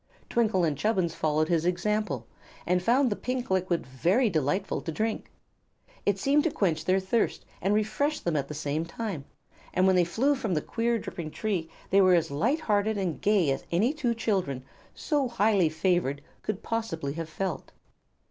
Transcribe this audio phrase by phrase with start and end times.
[0.29, 2.25] Twinkle and Chubbins followed his example,
[2.65, 5.29] and found the pink liquid very delightful to drink.
[6.07, 9.25] It seemed to quench their thirst and refresh them at the same time,
[9.75, 13.21] and when they flew from the queer dripping tree they were as light hearted and
[13.21, 17.71] gay as any two children so highly favored could possibly have felt.